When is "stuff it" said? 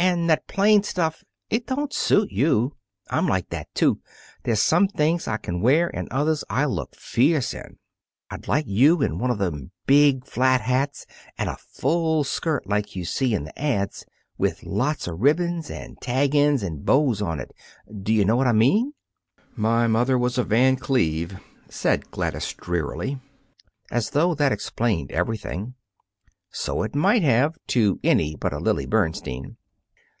0.84-1.66